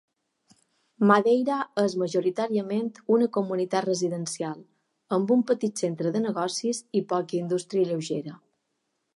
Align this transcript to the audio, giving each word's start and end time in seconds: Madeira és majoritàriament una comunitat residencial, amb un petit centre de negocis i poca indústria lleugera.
Madeira 1.09 1.57
és 1.81 1.95
majoritàriament 2.03 2.89
una 3.17 3.27
comunitat 3.37 3.87
residencial, 3.89 4.65
amb 5.19 5.35
un 5.39 5.45
petit 5.53 5.85
centre 5.85 6.15
de 6.17 6.23
negocis 6.27 6.83
i 7.03 7.07
poca 7.13 7.41
indústria 7.43 7.93
lleugera. 7.93 8.39